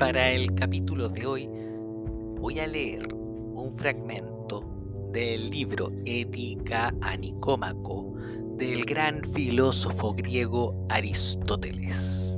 Para 0.00 0.30
el 0.30 0.54
capítulo 0.54 1.10
de 1.10 1.26
hoy 1.26 1.46
voy 2.40 2.58
a 2.58 2.66
leer 2.66 3.12
un 3.12 3.70
fragmento 3.76 4.64
del 5.12 5.50
libro 5.50 5.92
Ética 6.06 6.90
a 7.02 7.18
Nicómaco 7.18 8.14
del 8.56 8.86
gran 8.86 9.22
filósofo 9.34 10.14
griego 10.14 10.74
Aristóteles. 10.88 12.34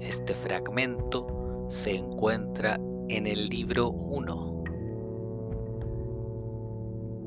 Este 0.00 0.34
fragmento 0.34 1.66
se 1.68 1.96
encuentra 1.96 2.78
en 3.08 3.26
el 3.26 3.48
libro 3.48 3.90
1, 3.90 4.64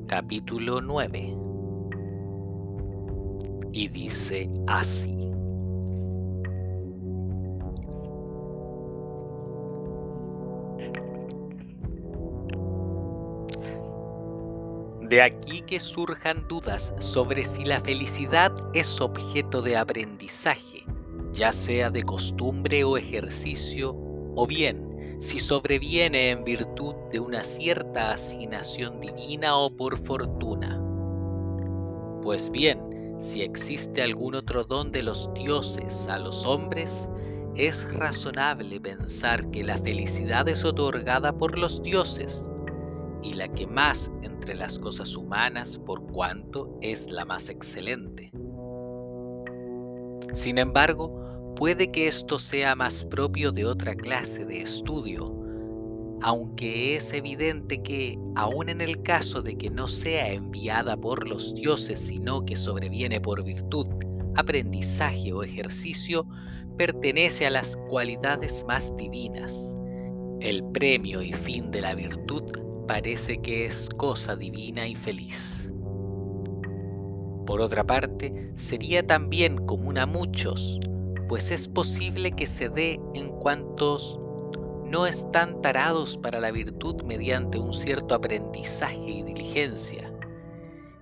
capítulo 0.08 0.80
9, 0.80 1.38
y 3.74 3.90
dice 3.90 4.50
así. 4.68 5.27
De 15.10 15.22
aquí 15.22 15.62
que 15.62 15.80
surjan 15.80 16.46
dudas 16.50 16.94
sobre 17.00 17.46
si 17.46 17.64
la 17.64 17.80
felicidad 17.80 18.52
es 18.74 19.00
objeto 19.00 19.62
de 19.62 19.78
aprendizaje, 19.78 20.86
ya 21.32 21.54
sea 21.54 21.90
de 21.90 22.04
costumbre 22.04 22.84
o 22.84 22.98
ejercicio, 22.98 23.96
o 24.36 24.46
bien 24.46 25.18
si 25.22 25.40
sobreviene 25.40 26.32
en 26.32 26.44
virtud 26.44 26.94
de 27.10 27.22
una 27.22 27.46
cierta 27.46 28.12
asignación 28.12 29.00
divina 29.00 29.56
o 29.58 29.70
por 29.70 29.98
fortuna. 30.06 30.78
Pues 32.22 32.50
bien, 32.52 33.16
si 33.22 33.44
existe 33.44 34.02
algún 34.02 34.36
otro 34.36 34.66
don 34.66 34.92
de 34.92 35.04
los 35.04 35.34
dioses 35.34 36.06
a 36.10 36.20
los 36.20 36.46
hombres, 36.46 37.08
es 37.56 37.92
razonable 37.94 38.82
pensar 38.82 39.50
que 39.52 39.64
la 39.64 39.78
felicidad 39.78 40.50
es 40.50 40.66
otorgada 40.66 41.32
por 41.32 41.58
los 41.58 41.82
dioses, 41.82 42.52
y 43.24 43.34
la 43.34 43.48
que 43.48 43.68
más 43.68 44.12
entre 44.22 44.56
las 44.56 44.80
cosas 44.80 45.16
humanas 45.16 45.78
por 45.86 46.06
cuanto 46.12 46.78
es 46.82 47.10
la 47.10 47.26
más 47.26 47.50
excelente. 47.50 48.32
Sin 50.34 50.58
embargo, 50.58 51.54
puede 51.56 51.92
que 51.92 52.08
esto 52.08 52.38
sea 52.38 52.76
más 52.76 53.04
propio 53.06 53.52
de 53.52 53.66
otra 53.66 53.96
clase 53.96 54.46
de 54.46 54.62
estudio, 54.62 55.34
aunque 56.22 56.96
es 56.96 57.14
evidente 57.14 57.82
que, 57.82 58.18
aun 58.36 58.70
en 58.70 58.82
el 58.82 59.02
caso 59.04 59.42
de 59.42 59.58
que 59.58 59.70
no 59.70 59.88
sea 59.88 60.32
enviada 60.32 60.98
por 60.98 61.28
los 61.28 61.54
dioses, 61.54 62.00
sino 62.00 62.44
que 62.46 62.56
sobreviene 62.56 63.22
por 63.22 63.44
virtud, 63.44 63.88
aprendizaje 64.36 65.32
o 65.32 65.44
ejercicio, 65.44 66.26
pertenece 66.78 67.48
a 67.48 67.52
las 67.52 67.76
cualidades 67.90 68.64
más 68.68 68.96
divinas. 68.98 69.76
El 70.40 70.64
premio 70.74 71.22
y 71.22 71.34
fin 71.34 71.72
de 71.72 71.82
la 71.82 71.96
virtud 71.96 72.44
parece 72.88 73.38
que 73.40 73.66
es 73.66 73.90
cosa 73.98 74.36
divina 74.36 74.88
y 74.88 74.96
feliz. 74.96 75.72
Por 77.46 77.62
otra 77.62 77.84
parte, 77.86 78.52
sería 78.56 79.06
también 79.06 79.66
común 79.66 79.98
a 79.98 80.06
muchos, 80.06 80.80
pues 81.28 81.52
es 81.52 81.68
posible 81.68 82.32
que 82.32 82.48
se 82.48 82.70
dé 82.70 83.00
en 83.14 83.30
cuantos 83.30 84.20
no 84.86 85.06
están 85.06 85.62
tarados 85.62 86.18
para 86.18 86.40
la 86.40 86.52
virtud 86.52 87.04
mediante 87.04 87.60
un 87.60 87.74
cierto 87.74 88.16
aprendizaje 88.16 89.10
y 89.10 89.24
diligencia. 89.24 90.12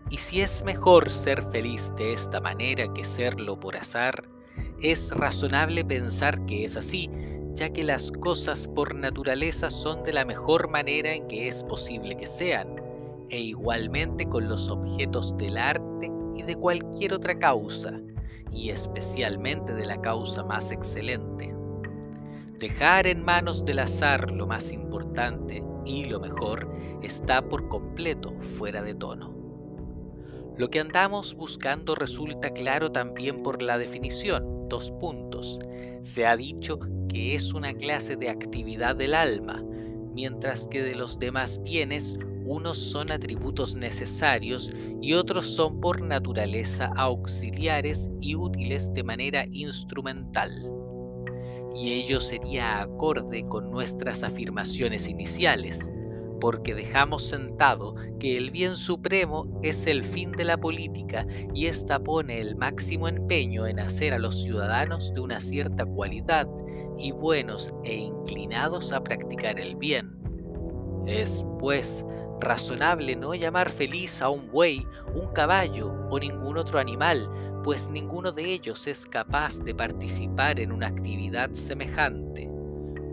Y 0.09 0.17
si 0.17 0.41
es 0.41 0.63
mejor 0.63 1.09
ser 1.09 1.43
feliz 1.51 1.91
de 1.97 2.13
esta 2.13 2.39
manera 2.39 2.91
que 2.93 3.03
serlo 3.03 3.59
por 3.59 3.77
azar, 3.77 4.27
es 4.81 5.11
razonable 5.11 5.83
pensar 5.85 6.43
que 6.45 6.65
es 6.65 6.75
así, 6.75 7.09
ya 7.55 7.69
que 7.69 7.83
las 7.85 8.11
cosas 8.11 8.67
por 8.67 8.93
naturaleza 8.93 9.71
son 9.71 10.03
de 10.03 10.11
la 10.11 10.25
mejor 10.25 10.69
manera 10.69 11.13
en 11.13 11.25
que 11.27 11.47
es 11.47 11.63
posible 11.63 12.15
que 12.17 12.27
sean, 12.27 12.67
e 13.29 13.39
igualmente 13.39 14.27
con 14.27 14.49
los 14.49 14.69
objetos 14.69 15.35
del 15.37 15.57
arte 15.57 16.11
y 16.35 16.43
de 16.43 16.55
cualquier 16.55 17.13
otra 17.13 17.39
causa, 17.39 17.99
y 18.51 18.69
especialmente 18.69 19.73
de 19.73 19.85
la 19.85 19.99
causa 20.01 20.43
más 20.43 20.69
excelente. 20.69 21.53
Dejar 22.59 23.07
en 23.07 23.23
manos 23.23 23.63
del 23.65 23.79
azar 23.79 24.31
lo 24.31 24.47
más 24.47 24.71
importante 24.71 25.63
y 25.85 26.05
lo 26.05 26.19
mejor 26.19 26.69
está 27.01 27.41
por 27.41 27.67
completo 27.69 28.33
fuera 28.57 28.81
de 28.81 28.95
tono. 28.95 29.33
Lo 30.57 30.69
que 30.69 30.79
andamos 30.79 31.35
buscando 31.35 31.95
resulta 31.95 32.49
claro 32.49 32.91
también 32.91 33.43
por 33.43 33.61
la 33.61 33.77
definición, 33.77 34.69
dos 34.69 34.91
puntos. 34.99 35.59
Se 36.01 36.25
ha 36.25 36.37
dicho 36.37 36.79
es 37.15 37.53
una 37.53 37.73
clase 37.73 38.15
de 38.15 38.29
actividad 38.29 38.95
del 38.95 39.13
alma, 39.13 39.63
mientras 40.13 40.67
que 40.67 40.83
de 40.83 40.95
los 40.95 41.17
demás 41.17 41.61
bienes 41.63 42.17
unos 42.45 42.77
son 42.77 43.11
atributos 43.11 43.75
necesarios 43.75 44.71
y 45.01 45.13
otros 45.13 45.45
son 45.47 45.79
por 45.79 46.01
naturaleza 46.01 46.91
auxiliares 46.95 48.09
y 48.21 48.35
útiles 48.35 48.93
de 48.93 49.03
manera 49.03 49.45
instrumental. 49.51 50.51
Y 51.75 51.93
ello 51.93 52.19
sería 52.19 52.81
acorde 52.81 53.45
con 53.47 53.71
nuestras 53.71 54.23
afirmaciones 54.23 55.07
iniciales, 55.07 55.79
porque 56.39 56.75
dejamos 56.75 57.23
sentado 57.23 57.95
que 58.19 58.37
el 58.37 58.51
bien 58.51 58.75
supremo 58.75 59.47
es 59.63 59.87
el 59.87 60.03
fin 60.03 60.31
de 60.31 60.43
la 60.43 60.57
política 60.57 61.25
y 61.53 61.65
ésta 61.65 61.99
pone 61.99 62.39
el 62.39 62.55
máximo 62.55 63.07
empeño 63.07 63.65
en 63.65 63.79
hacer 63.79 64.13
a 64.13 64.19
los 64.19 64.43
ciudadanos 64.43 65.13
de 65.13 65.21
una 65.21 65.39
cierta 65.39 65.85
cualidad 65.85 66.47
y 66.97 67.11
buenos 67.11 67.73
e 67.83 67.95
inclinados 67.95 68.91
a 68.91 69.03
practicar 69.03 69.59
el 69.59 69.75
bien. 69.75 70.15
Es, 71.05 71.43
pues, 71.59 72.05
razonable 72.39 73.15
no 73.15 73.33
llamar 73.33 73.69
feliz 73.69 74.21
a 74.21 74.29
un 74.29 74.49
buey, 74.51 74.85
un 75.13 75.27
caballo 75.33 75.93
o 76.09 76.19
ningún 76.19 76.57
otro 76.57 76.79
animal, 76.79 77.29
pues 77.63 77.89
ninguno 77.89 78.31
de 78.31 78.45
ellos 78.45 78.85
es 78.87 79.05
capaz 79.07 79.57
de 79.59 79.73
participar 79.73 80.59
en 80.59 80.71
una 80.71 80.87
actividad 80.87 81.49
semejante. 81.51 82.49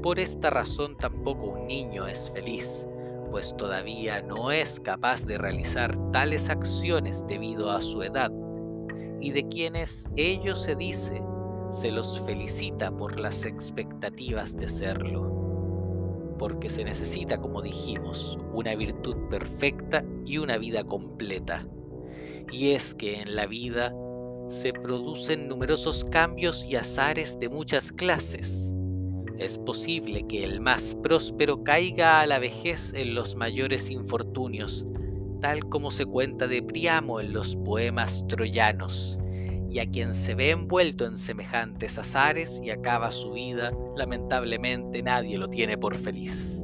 Por 0.02 0.18
esta 0.18 0.50
razón 0.50 0.96
tampoco 0.96 1.46
un 1.46 1.66
niño 1.68 2.06
es 2.06 2.30
feliz, 2.30 2.86
pues 3.30 3.56
todavía 3.56 4.20
no 4.20 4.50
es 4.50 4.78
capaz 4.80 5.24
de 5.24 5.38
realizar 5.38 5.96
tales 6.12 6.50
acciones 6.50 7.24
debido 7.26 7.70
a 7.70 7.80
su 7.80 8.02
edad, 8.02 8.30
y 9.20 9.30
de 9.30 9.48
quienes 9.48 10.06
ello 10.16 10.54
se 10.56 10.74
dice 10.74 11.22
se 11.72 11.90
los 11.90 12.20
felicita 12.20 12.90
por 12.90 13.18
las 13.18 13.44
expectativas 13.44 14.56
de 14.56 14.68
serlo, 14.68 16.36
porque 16.38 16.68
se 16.68 16.84
necesita, 16.84 17.38
como 17.38 17.62
dijimos, 17.62 18.38
una 18.52 18.74
virtud 18.74 19.16
perfecta 19.30 20.04
y 20.26 20.36
una 20.36 20.58
vida 20.58 20.84
completa. 20.84 21.66
Y 22.50 22.72
es 22.72 22.94
que 22.94 23.22
en 23.22 23.34
la 23.34 23.46
vida 23.46 23.92
se 24.48 24.74
producen 24.74 25.48
numerosos 25.48 26.04
cambios 26.04 26.66
y 26.66 26.76
azares 26.76 27.38
de 27.38 27.48
muchas 27.48 27.90
clases. 27.90 28.70
Es 29.38 29.56
posible 29.56 30.26
que 30.26 30.44
el 30.44 30.60
más 30.60 30.94
próspero 31.02 31.64
caiga 31.64 32.20
a 32.20 32.26
la 32.26 32.38
vejez 32.38 32.92
en 32.92 33.14
los 33.14 33.34
mayores 33.34 33.88
infortunios, 33.88 34.84
tal 35.40 35.66
como 35.70 35.90
se 35.90 36.04
cuenta 36.04 36.46
de 36.46 36.62
Priamo 36.62 37.18
en 37.18 37.32
los 37.32 37.56
poemas 37.56 38.22
troyanos 38.28 39.18
y 39.72 39.78
a 39.78 39.86
quien 39.86 40.12
se 40.12 40.34
ve 40.34 40.50
envuelto 40.50 41.06
en 41.06 41.16
semejantes 41.16 41.96
azares 41.96 42.60
y 42.62 42.68
acaba 42.68 43.10
su 43.10 43.32
vida, 43.32 43.72
lamentablemente 43.96 45.02
nadie 45.02 45.38
lo 45.38 45.48
tiene 45.48 45.78
por 45.78 45.96
feliz. 45.96 46.58